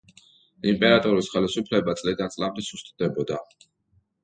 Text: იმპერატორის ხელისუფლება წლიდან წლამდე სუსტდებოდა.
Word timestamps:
იმპერატორის 0.71 1.29
ხელისუფლება 1.35 1.95
წლიდან 2.01 2.33
წლამდე 2.39 2.67
სუსტდებოდა. 2.71 3.41